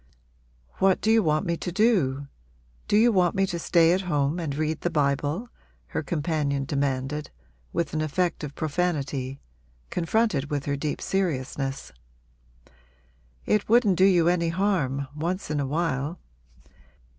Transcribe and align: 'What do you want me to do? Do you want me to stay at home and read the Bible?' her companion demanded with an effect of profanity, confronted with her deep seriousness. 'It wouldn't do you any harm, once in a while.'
'What 0.79 0.99
do 0.99 1.11
you 1.11 1.21
want 1.21 1.45
me 1.45 1.55
to 1.57 1.71
do? 1.71 2.25
Do 2.87 2.97
you 2.97 3.11
want 3.11 3.35
me 3.35 3.45
to 3.45 3.59
stay 3.59 3.93
at 3.93 4.01
home 4.09 4.39
and 4.39 4.55
read 4.55 4.81
the 4.81 4.89
Bible?' 4.89 5.47
her 5.89 6.01
companion 6.01 6.65
demanded 6.65 7.29
with 7.71 7.93
an 7.93 8.01
effect 8.01 8.43
of 8.43 8.55
profanity, 8.55 9.41
confronted 9.91 10.49
with 10.49 10.65
her 10.65 10.75
deep 10.75 11.03
seriousness. 11.03 11.91
'It 13.45 13.69
wouldn't 13.69 13.95
do 13.99 14.05
you 14.05 14.27
any 14.27 14.49
harm, 14.49 15.07
once 15.15 15.51
in 15.51 15.59
a 15.59 15.67
while.' 15.67 16.17